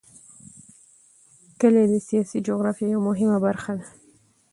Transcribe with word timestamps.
کلي 1.59 1.83
د 1.87 1.93
سیاسي 2.07 2.37
جغرافیه 2.47 2.87
یوه 2.93 3.03
مهمه 3.09 3.37
برخه 3.45 3.71
ده. 3.79 3.85